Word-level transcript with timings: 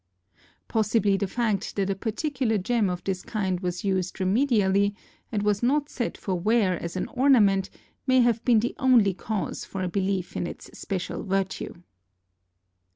Possibly 0.67 1.15
the 1.15 1.27
fact 1.27 1.75
that 1.75 1.91
a 1.91 1.93
particular 1.93 2.57
gem 2.57 2.89
of 2.89 3.03
this 3.03 3.21
kind 3.21 3.59
was 3.59 3.83
used 3.83 4.15
remedially, 4.15 4.95
and 5.31 5.43
was 5.43 5.61
not 5.61 5.89
set 5.91 6.17
for 6.17 6.33
wear 6.33 6.81
as 6.81 6.95
an 6.95 7.07
ornament, 7.09 7.69
may 8.07 8.21
have 8.21 8.43
been 8.43 8.61
the 8.61 8.73
only 8.79 9.13
cause 9.13 9.63
for 9.63 9.83
a 9.83 9.87
belief 9.87 10.35
in 10.35 10.47
its 10.47 10.75
special 10.75 11.21
virtue. 11.23 11.75